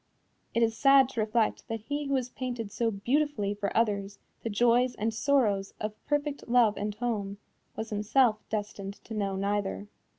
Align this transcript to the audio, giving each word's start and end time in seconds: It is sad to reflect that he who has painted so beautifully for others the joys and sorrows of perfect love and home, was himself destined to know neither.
It 0.55 0.63
is 0.63 0.75
sad 0.75 1.09
to 1.09 1.19
reflect 1.19 1.67
that 1.67 1.81
he 1.81 2.05
who 2.07 2.15
has 2.15 2.29
painted 2.29 2.71
so 2.71 2.89
beautifully 2.89 3.53
for 3.53 3.69
others 3.77 4.17
the 4.41 4.49
joys 4.49 4.95
and 4.95 5.13
sorrows 5.13 5.75
of 5.79 5.93
perfect 6.07 6.47
love 6.49 6.75
and 6.75 6.95
home, 6.95 7.37
was 7.75 7.91
himself 7.91 8.37
destined 8.49 8.95
to 9.03 9.13
know 9.13 9.35
neither. 9.35 9.89